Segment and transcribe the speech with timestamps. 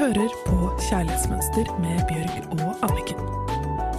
[0.00, 3.18] hører på Kjærlighetsmønster med Bjørg og Anniken.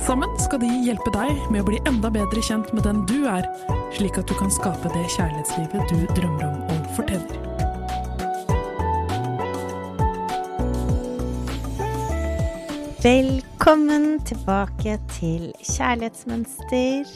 [0.02, 3.46] Sammen skal de hjelpe deg med å bli enda bedre kjent med den du er,
[3.94, 7.38] slik at du kan skape det kjærlighetslivet du drømmer om og forteller.
[13.06, 17.14] Velkommen tilbake til Kjærlighetsmønster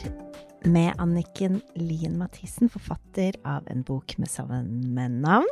[0.70, 4.62] med Anniken Lien Mathisen, forfatter av en bok med samme
[5.10, 5.50] navn,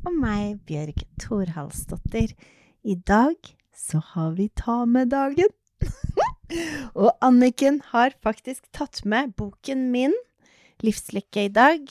[0.00, 2.32] og meg, Bjørg Thorhalsdottir.
[2.80, 3.36] I dag
[3.76, 5.50] så har vi ta med dagen.
[7.02, 10.14] og Anniken har faktisk tatt med boken min,
[10.80, 11.82] Livslykke, i dag.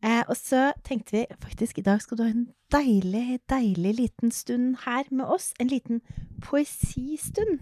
[0.00, 4.32] Eh, og så tenkte vi faktisk i dag skal du ha en deilig, deilig liten
[4.32, 5.50] stund her med oss.
[5.60, 6.00] En liten
[6.40, 7.60] poesistund.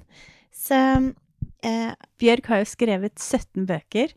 [0.54, 0.78] Så
[1.66, 1.90] eh,
[2.22, 4.14] Bjørg har jo skrevet 17 bøker,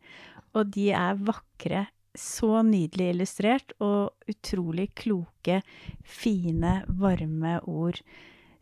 [0.53, 1.87] og de er vakre.
[2.13, 5.63] Så nydelig illustrert, og utrolig kloke,
[6.05, 7.97] fine, varme ord.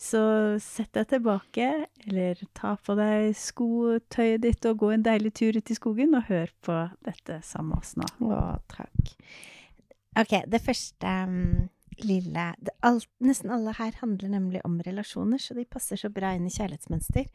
[0.01, 0.21] Så
[0.63, 1.67] sett deg tilbake,
[2.07, 6.25] eller ta på deg skotøyet ditt og gå en deilig tur ut i skogen, og
[6.25, 8.09] hør på dette sammen med oss nå.
[8.25, 8.39] Å,
[8.71, 9.13] takk.
[10.17, 11.69] Ok, det første um,
[12.01, 16.33] lille det, alt, Nesten alle her handler nemlig om relasjoner, så de passer så bra
[16.33, 17.29] inn i kjærlighetsmønster.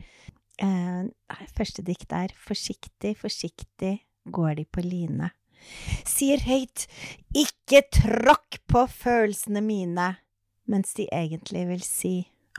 [0.58, 1.06] Uh,
[1.54, 5.30] første dikt er Forsiktig, forsiktig går de på line.
[6.06, 6.88] Sier høyt
[7.36, 10.16] Ikke tråkk på følelsene mine,
[10.66, 12.16] mens de egentlig vil si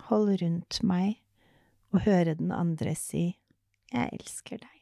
[0.08, 1.17] Hold rundt meg,
[1.94, 3.31] og høre den andre si
[3.94, 4.78] Jeg elsker deg.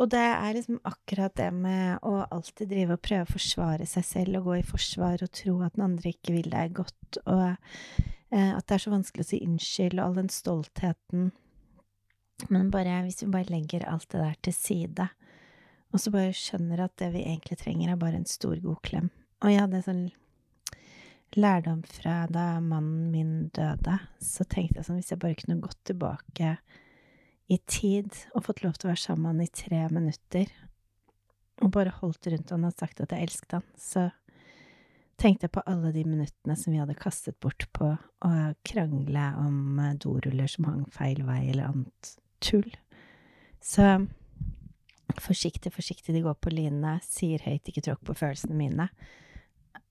[0.00, 4.06] Og det er liksom akkurat det med å alltid drive og prøve å forsvare seg
[4.08, 7.44] selv og gå i forsvar og tro at den andre ikke vil deg godt, og
[7.44, 11.28] eh, at det er så vanskelig å si unnskyld, og all den stoltheten.
[12.48, 15.10] Men bare, hvis vi bare legger alt det der til side,
[15.92, 19.12] og så bare skjønner at det vi egentlig trenger, er bare en stor, god klem.
[19.44, 20.04] Og jeg hadde sånn
[21.36, 25.78] lærdom fra da mannen min døde, så tenkte jeg sånn, hvis jeg bare kunne gått
[25.86, 26.56] tilbake
[27.50, 30.52] i tid og fått lov til å være sammen med han i tre minutter,
[31.60, 34.08] og bare holdt rundt han og sagt at jeg elsket han, så
[35.20, 37.90] tenkte jeg på alle de minuttene som vi hadde kastet bort på
[38.24, 38.30] å
[38.66, 42.70] krangle om doruller som hang feil vei, eller annet tull.
[43.60, 43.84] Så
[45.20, 48.88] forsiktig, forsiktig, de går på linene, sier høyt, ikke tråkk på følelsene mine.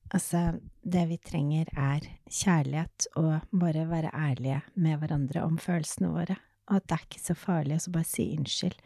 [0.10, 6.40] Altså, det vi trenger er kjærlighet og bare være ærlige med hverandre om følelsene våre
[6.70, 8.82] og at det er ikke så farlig å bare si unnskyld.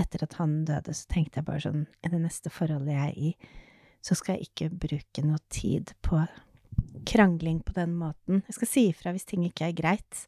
[0.00, 3.20] Etter at han døde, så tenkte jeg bare sånn, i det neste forholdet jeg er
[3.30, 3.30] i,
[4.04, 6.20] så skal jeg ikke bruke noe tid på
[7.08, 8.42] krangling på den måten.
[8.48, 10.24] Jeg skal si ifra hvis ting ikke er greit.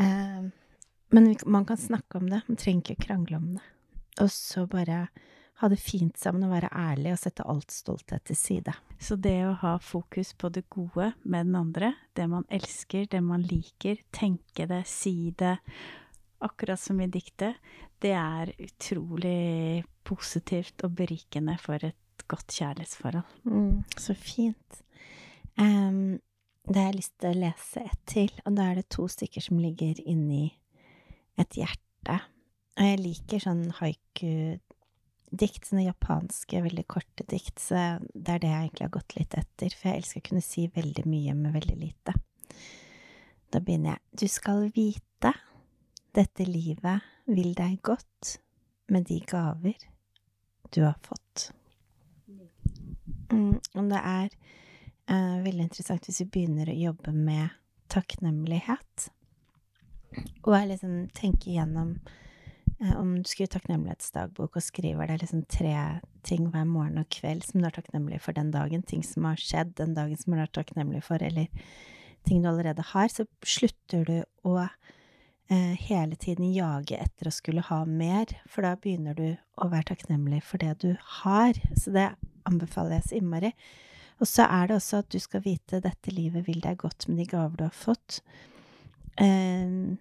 [0.00, 0.46] Eh,
[1.14, 3.66] men man kan snakke om det, man trenger ikke å krangle om det.
[4.24, 5.08] Og så bare
[5.62, 8.74] ha det fint sammen og være ærlig og sette alt stolthet til side.
[8.98, 13.22] Så det å ha fokus på det gode med den andre, det man elsker, det
[13.22, 15.56] man liker, tenke det, si det,
[16.44, 17.60] akkurat som i diktet,
[18.02, 23.38] det er utrolig positivt og berikende for et godt kjærlighetsforhold.
[23.46, 24.82] Mm, så fint.
[25.56, 26.18] Um,
[26.66, 29.44] det har jeg lyst til å lese et til, og da er det to stykker
[29.44, 30.48] som ligger inni
[31.40, 32.18] et hjerte.
[32.74, 33.66] Og jeg liker sånn
[35.34, 39.34] haiku-dikt, sånne japanske, veldig korte dikt, så det er det jeg egentlig har gått litt
[39.34, 42.14] etter, for jeg elsker å kunne si veldig mye med veldig lite.
[43.50, 44.00] Da begynner jeg.
[44.12, 45.32] Du skal vite
[46.14, 48.38] dette livet vil deg godt
[48.88, 49.74] med de gaver
[50.70, 51.50] du har fått.
[53.32, 54.28] Mm, og det er
[55.10, 57.50] uh, veldig interessant hvis vi begynner å jobbe med
[57.88, 59.10] takknemlighet,
[60.44, 61.96] og jeg liksom tenker gjennom
[62.80, 65.74] om du skriver takknemlighetsdagbok og skriver deg liksom tre
[66.26, 69.40] ting hver morgen og kveld som du er takknemlig for den dagen, ting som har
[69.40, 71.46] skjedd den dagen som du er takknemlig for, eller
[72.26, 74.16] ting du allerede har, så slutter du
[74.48, 79.26] å eh, hele tiden jage etter å skulle ha mer, for da begynner du
[79.60, 81.60] å være takknemlig for det du har.
[81.78, 82.10] Så det
[82.48, 83.54] anbefaler jeg så innmari.
[84.22, 87.20] Og så er det også at du skal vite dette livet vil deg godt med
[87.22, 88.20] de gaver du har fått.
[89.20, 89.94] Eh,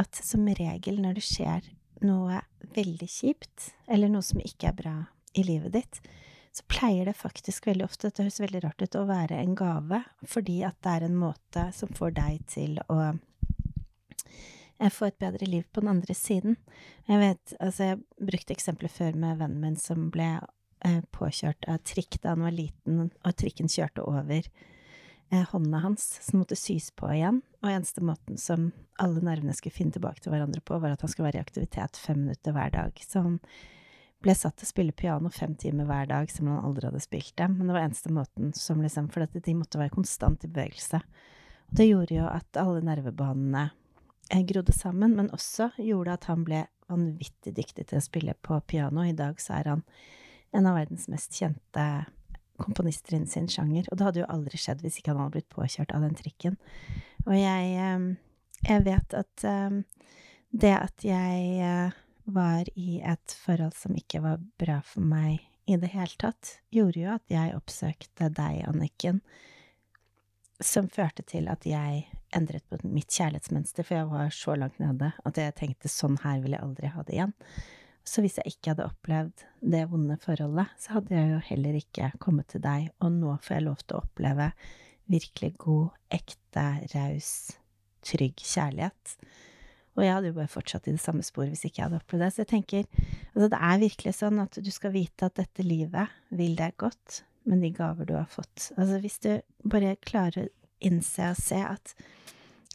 [0.00, 1.70] at som regel når det skjer
[2.06, 2.40] noe
[2.74, 4.96] veldig kjipt, eller noe som ikke er bra
[5.36, 6.00] i livet ditt,
[6.52, 10.02] så pleier det faktisk veldig ofte, dette høres veldig rart ut, å være en gave,
[10.26, 13.12] fordi at det er en måte som får deg til å
[14.90, 16.56] få et bedre liv på den andre siden.
[17.06, 21.82] Jeg vet, altså jeg brukte eksempler før med vennen min som ble eh, påkjørt av
[21.86, 24.79] trikk da han var liten, og trikken kjørte over eh,
[25.30, 29.94] hånda hans, som måtte sys på igjen, og eneste måten som alle nervene skulle finne
[29.94, 33.02] tilbake til hverandre på, var at han skulle være i aktivitet fem minutter hver dag.
[33.06, 33.38] Så han
[34.20, 37.32] ble satt til å spille piano fem timer hver dag, som han aldri hadde spilt
[37.38, 41.00] det, men det var eneste måten som liksom, for de måtte være konstant i bevegelse.
[41.70, 43.68] Og det gjorde jo at alle nervebanene
[44.28, 48.58] eh, grodde sammen, men også gjorde at han ble vanvittig dyktig til å spille på
[48.66, 49.06] piano.
[49.06, 49.84] I dag så er han
[50.50, 51.86] en av verdens mest kjente
[52.62, 53.88] komponister innen sin sjanger.
[53.90, 56.58] Og det hadde jo aldri skjedd hvis ikke han hadde blitt påkjørt av den trikken.
[57.26, 58.06] Og jeg, eh,
[58.68, 59.80] jeg vet at eh,
[60.50, 65.40] det at jeg eh, var i et forhold som ikke var bra for meg
[65.70, 69.20] i det hele tatt, gjorde jo at jeg oppsøkte deg, Anniken,
[70.60, 75.12] som førte til at jeg endret på mitt kjærlighetsmønster, for jeg var så langt nede
[75.26, 77.34] at jeg tenkte sånn her vil jeg aldri ha det igjen.
[78.06, 82.12] Så hvis jeg ikke hadde opplevd det vonde forholdet, så hadde jeg jo heller ikke
[82.22, 84.50] kommet til deg, og nå får jeg lov til å oppleve
[85.10, 87.30] virkelig god, ekte, raus,
[88.06, 89.16] trygg kjærlighet.
[89.98, 92.24] Og jeg hadde jo bare fortsatt i det samme sporet hvis ikke jeg hadde opplevd
[92.24, 92.30] det.
[92.32, 92.86] Så jeg tenker
[93.34, 97.22] altså det er virkelig sånn at du skal vite at dette livet vil deg godt,
[97.50, 99.30] men de gaver du har fått Altså hvis du
[99.64, 100.50] bare klarer å
[100.84, 101.94] innse og se at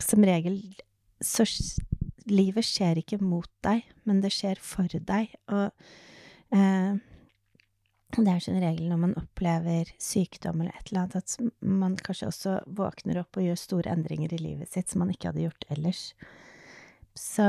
[0.02, 0.60] som regel
[1.24, 1.46] så
[2.30, 5.34] livet skjer ikke mot deg, men det skjer for deg.
[5.52, 5.70] Og
[6.56, 6.98] eh,
[8.16, 12.30] det er som regel når man opplever sykdom eller et eller annet, at man kanskje
[12.32, 15.68] også våkner opp og gjør store endringer i livet sitt som man ikke hadde gjort
[15.76, 16.04] ellers.
[17.16, 17.48] Så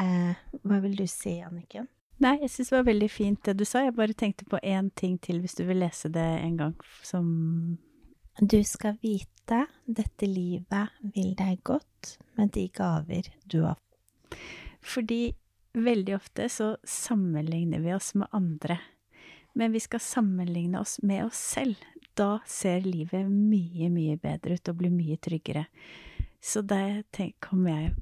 [0.00, 1.88] eh, hva vil du si, Anniken?
[2.22, 3.82] Nei, jeg syns det var veldig fint det du sa.
[3.82, 7.26] Jeg bare tenkte på én ting til, hvis du vil lese det en gang, som
[8.40, 11.91] Du skal vite dette livet vil deg godt
[12.38, 13.78] med de gaver du har
[14.82, 15.34] Fordi
[15.72, 18.78] veldig ofte så sammenligner vi oss med andre.
[19.54, 21.76] Men vi skal sammenligne oss med oss selv.
[22.16, 25.66] Da ser livet mye, mye bedre ut og blir mye tryggere.
[26.40, 27.04] Så det
[27.40, 27.92] kommer jeg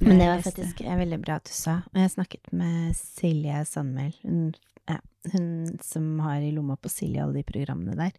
[0.00, 1.80] men det var faktisk veldig bra at du sa.
[1.92, 4.50] Og jeg snakket med Silje Sandmæl, hun,
[4.88, 4.98] ja,
[5.32, 5.48] hun,
[5.82, 8.18] som har i lomma på Silje alle de programmene der.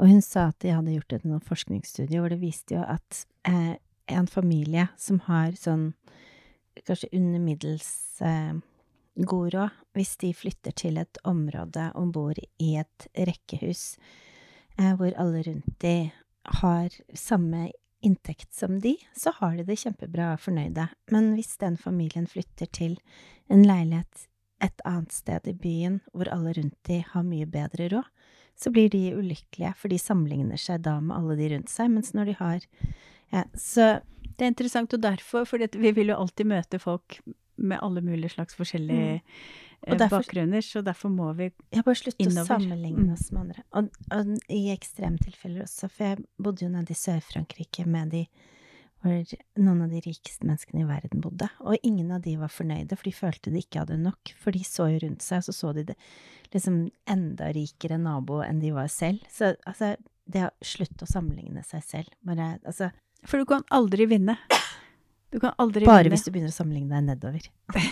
[0.00, 3.76] Og hun sa at de hadde gjort et forskningsstudie hvor det viste jo at eh,
[4.06, 5.92] en familie som har sånn
[6.86, 8.58] kanskje under middels eh,
[9.16, 13.96] god råd, hvis de flytter til et område og bor i et rekkehus
[14.78, 15.96] eh, hvor alle rundt de
[16.60, 17.70] har samme
[18.04, 20.84] inntekt som de, så har de det kjempebra og fornøyde.
[21.10, 22.98] Men hvis den familien flytter til
[23.50, 24.28] en leilighet
[24.62, 28.12] et annet sted i byen hvor alle rundt de har mye bedre råd,
[28.56, 32.14] så blir de ulykkelige, for de sammenligner seg da med alle de rundt seg, mens
[32.16, 32.64] når de har
[33.32, 34.00] ja, Så
[34.36, 37.20] det er interessant, og derfor, for vi vil jo alltid møte folk
[37.56, 39.38] med alle mulige slags forskjellige mm.
[39.86, 41.76] Eh, derfor, bakgrunner, så derfor må vi innover.
[41.76, 43.12] Ja, bare slutte å sammenligne mm.
[43.12, 43.64] oss med andre.
[43.76, 48.22] Og, og, i ekstremtilfeller også, for jeg bodde jo nede i Sør-Frankrike med de
[49.04, 52.96] hvor noen av de rikeste menneskene i verden bodde, og ingen av de var fornøyde,
[52.96, 55.54] for de følte de ikke hadde nok, for de så jo rundt seg, og så
[55.60, 55.96] så de det
[56.54, 56.80] liksom
[57.12, 59.22] enda rikere nabo enn de var selv.
[59.30, 59.94] Så altså,
[60.24, 62.90] det å slutte å sammenligne seg selv, bare altså
[63.24, 64.36] For du kan aldri vinne.
[65.32, 66.14] Du kan aldri Bare vinne.
[66.14, 67.48] hvis du begynner å sammenligne deg nedover.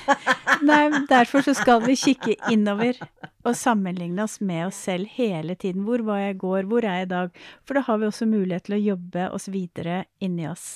[0.68, 3.00] Nei, derfor så skal vi kikke innover
[3.44, 5.82] og sammenligne oss med oss selv hele tiden.
[5.84, 6.68] Hvor var jeg i går?
[6.70, 7.42] Hvor er jeg i dag?
[7.66, 10.68] For da har vi også mulighet til å jobbe oss videre inni oss.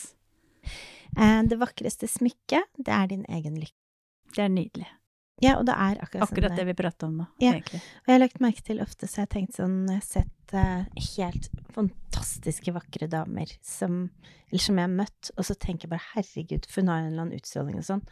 [1.16, 3.76] Eh, det vakreste smykket, det er din egen lykke.
[4.34, 4.90] Det er nydelig.
[5.42, 6.56] Ja, og det er akkurat, sånn det.
[6.58, 7.52] det vi prater om nå, ja.
[7.54, 7.78] egentlig.
[7.78, 10.54] Og jeg har lagt merke til ofte, så jeg har tenkt sånn Jeg har sett
[10.56, 14.08] uh, helt fantastiske, vakre damer som
[14.48, 17.10] Eller som jeg har møtt, og så tenker jeg bare herregud, for hun har en
[17.12, 18.04] eller annen utstråling og sånn.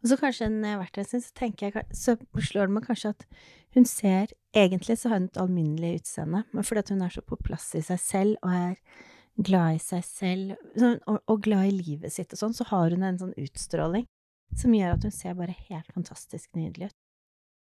[0.00, 0.64] Og så kanskje en
[1.04, 3.26] stund, så tenker jeg Så slår det meg kanskje at
[3.76, 7.22] hun ser Egentlig så har hun et alminnelig utseende, men fordi at hun er så
[7.22, 8.72] på plass i seg selv og er
[9.40, 12.90] glad i seg selv, sånn, og, og glad i livet sitt og sånn, så har
[12.90, 14.08] hun en sånn utstråling
[14.58, 16.98] som gjør at hun ser bare helt fantastisk nydelig ut.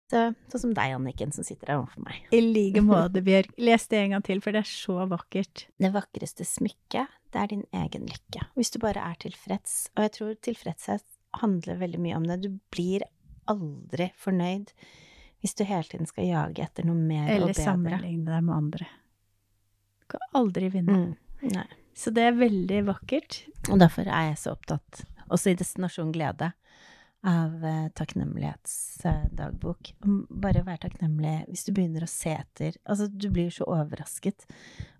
[0.08, 2.22] Så, sånn som deg, Anniken, som sitter her overfor meg.
[2.32, 3.50] I like måte, Bjørg.
[3.60, 5.66] Les det en gang til, for det er så vakkert.
[5.76, 8.46] Det vakreste smykket, det er din egen lykke.
[8.56, 9.74] Hvis du bare er tilfreds.
[9.98, 11.04] Og jeg tror tilfredshet
[11.42, 12.38] handler veldig mye om det.
[12.46, 13.04] Du blir
[13.52, 14.72] aldri fornøyd
[15.42, 17.62] hvis du hele tiden skal jage etter noe mer Eller og bedre.
[17.62, 18.88] Eller sammenligne deg med andre.
[20.00, 20.96] Du kan aldri vinne.
[21.44, 21.60] Mm,
[21.94, 23.42] så det er veldig vakkert.
[23.68, 26.52] Og derfor er jeg så opptatt, også i Destinasjon glede,
[27.26, 29.90] av eh, takknemlighetsdagbok.
[30.30, 34.46] Bare være takknemlig hvis du begynner å se etter Altså, du blir så overrasket.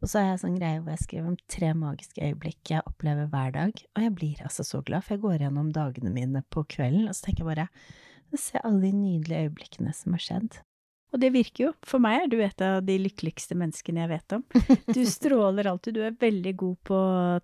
[0.02, 3.30] Og så har jeg sånn greie hvor jeg skriver om tre magiske øyeblikk jeg opplever
[3.30, 3.84] hver dag.
[3.94, 7.14] Og jeg blir altså så glad, for jeg går gjennom dagene mine på kvelden, og
[7.14, 7.70] så tenker jeg bare
[8.36, 10.58] Se alle de nydelige øyeblikkene som har skjedd.
[11.14, 11.70] Og det virker jo.
[11.88, 14.44] For meg er du et av de lykkeligste menneskene jeg vet om.
[14.96, 16.98] Du stråler alltid, du er veldig god på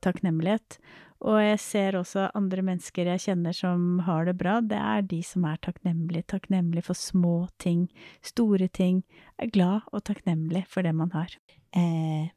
[0.04, 0.78] takknemlighet.
[1.24, 5.22] Og jeg ser også andre mennesker jeg kjenner som har det bra, det er de
[5.24, 7.86] som er takknemlige, takknemlige for små ting,
[8.24, 9.02] store ting,
[9.40, 11.32] er glad og takknemlig for det man har.
[11.72, 12.28] Eh,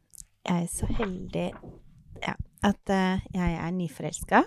[0.48, 1.50] jeg er så heldig
[2.24, 4.46] ja, at eh, jeg er nyforelska.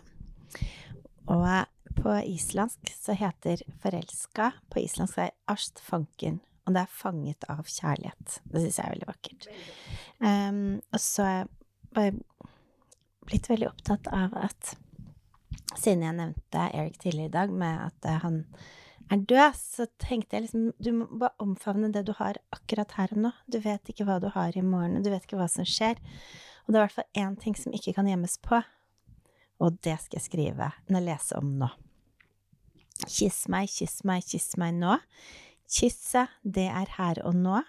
[1.30, 1.46] Og
[2.00, 6.40] på islandsk så heter forelska På islandsk er astfanken.
[6.64, 8.40] Og det er fanget av kjærlighet.
[8.44, 9.46] Det syns jeg er veldig vakkert.
[10.20, 11.28] Um, og så
[11.94, 12.12] bare
[13.30, 14.76] blitt veldig opptatt av at
[15.78, 18.40] Siden jeg nevnte Erik tidligere i dag med at eh, han
[19.10, 23.14] er død, så tenkte jeg liksom Du må bare omfavne det du har akkurat her
[23.14, 23.30] og nå.
[23.46, 25.98] Du vet ikke hva du har i morgen, du vet ikke hva som skjer.
[26.64, 28.60] Og det er i hvert fall én ting som ikke kan gjemmes på,
[29.60, 31.70] og det skal jeg skrive når jeg leser om nå.
[33.06, 34.98] Kyss meg, kyss meg, kyss meg nå.
[35.70, 37.62] Kysset, det er her og nå,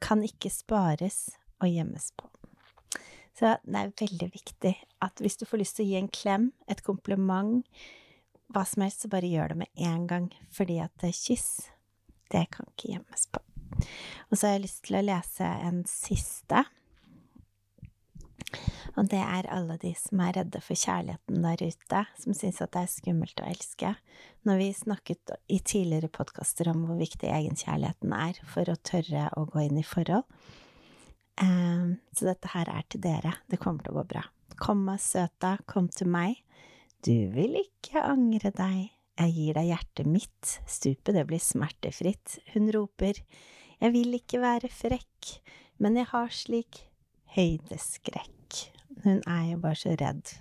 [0.00, 1.30] kan ikke spares
[1.60, 2.28] og gjemmes på.
[3.38, 6.50] Så det er veldig viktig at hvis du får lyst til å gi en klem,
[6.68, 7.62] et kompliment,
[8.50, 11.70] hva som helst, så bare gjør det med en gang, fordi at kyss,
[12.34, 13.42] det kan ikke gjemmes på.
[14.30, 16.64] Og så har jeg lyst til å lese en siste.
[18.98, 22.72] Og det er alle de som er redde for kjærligheten der ute, som syns at
[22.74, 23.92] det er skummelt å elske.
[24.48, 29.46] Når vi snakket i tidligere podkaster om hvor viktig egenkjærligheten er for å tørre å
[29.52, 30.26] gå inn i forhold,
[31.40, 33.32] så dette her er til dere.
[33.48, 34.24] Det kommer til å gå bra.
[34.60, 36.42] Kom meg, søta, kom til meg.
[37.00, 38.90] Du vil ikke angre deg.
[39.20, 40.52] Jeg gir deg hjertet mitt.
[40.68, 42.38] Stupet, det blir smertefritt.
[42.54, 43.22] Hun roper.
[43.80, 45.30] Jeg vil ikke være frekk,
[45.80, 46.82] men jeg har slik
[47.36, 48.60] høydeskrekk.
[49.04, 50.34] Hun er jo bare så redd.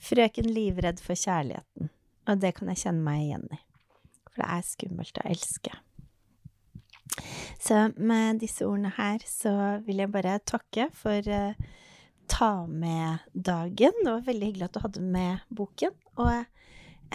[0.00, 1.90] Frøken livredd for kjærligheten.
[2.30, 3.60] Og det kan jeg kjenne meg igjen i.
[4.30, 5.74] For det er skummelt å elske.
[7.60, 9.52] Så med disse ordene her så
[9.84, 11.52] vil jeg bare takke for uh,
[12.30, 13.98] ta med-dagen.
[14.00, 15.96] Det var veldig hyggelig at du hadde med boken.
[16.24, 16.30] Og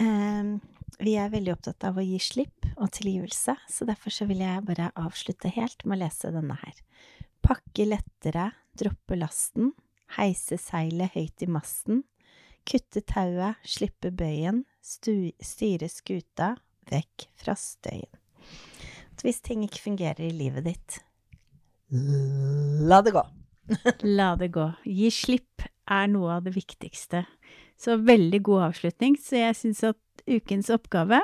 [0.02, 0.52] uh,
[1.02, 4.64] vi er veldig opptatt av å gi slipp og tilgivelse, så derfor så vil jeg
[4.68, 6.78] bare avslutte helt med å lese denne her.
[7.44, 9.72] Pakke lettere, droppe lasten,
[10.16, 12.04] heise seilet høyt i masten,
[12.66, 16.54] kutte tauet, slippe bøyen, styre skuta
[16.90, 18.25] vekk fra støyen
[19.24, 20.98] hvis ting ikke fungerer i livet ditt,
[22.90, 23.22] la det gå.
[24.18, 24.66] la det gå.
[24.84, 27.24] Gi slipp er noe av det viktigste.
[27.78, 29.16] Så veldig god avslutning.
[29.20, 31.20] Så jeg syns at ukens oppgave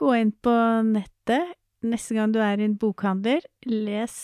[0.00, 0.52] Gå inn på
[0.86, 3.44] nettet neste gang du er i en bokhandler.
[3.68, 4.14] Les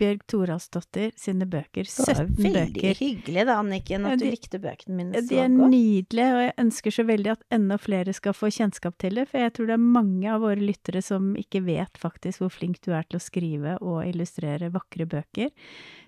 [0.00, 1.86] Bjørg Thoralsdottir sine bøker.
[1.86, 2.54] 17 bøker.
[2.56, 5.30] Veldig hyggelig da, Anniken, at ja, de, du likte bøkene mine så godt.
[5.30, 9.20] De er nydelige, og jeg ønsker så veldig at enda flere skal få kjennskap til
[9.20, 12.54] det, for jeg tror det er mange av våre lyttere som ikke vet faktisk hvor
[12.54, 15.52] flink du er til å skrive og illustrere vakre bøker.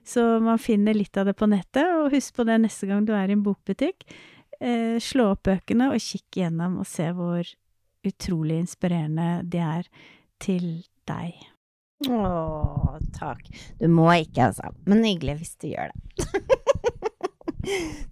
[0.06, 3.14] Så man finner litt av det på nettet, og husk på det neste gang du
[3.16, 4.06] er i en bokbutikk.
[4.60, 7.44] Eh, slå opp bøkene og kikk gjennom og se hvor
[8.06, 9.90] utrolig inspirerende de er
[10.42, 10.70] til
[11.08, 11.36] deg.
[12.04, 13.46] Å, takk.
[13.80, 14.68] Du må ikke, altså.
[14.84, 16.00] Men hyggelig hvis du gjør det.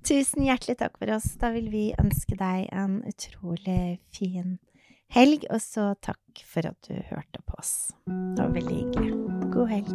[0.09, 1.37] Tusen hjertelig takk for oss.
[1.41, 4.51] Da vil vi ønske deg en utrolig fin
[5.15, 7.93] helg, og så takk for at du hørte på oss.
[8.09, 9.13] Det var veldig hyggelig.
[9.55, 9.89] God helg.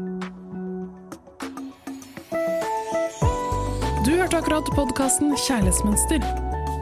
[4.05, 6.48] Du hørte akkurat podkasten Kjærlighetsmønster.